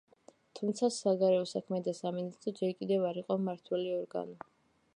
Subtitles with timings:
[0.59, 4.39] თუმცა, საგარეო საქმეთა სამინისტრო ჯერ კიდევ არ იყო მმართველი ორგანო.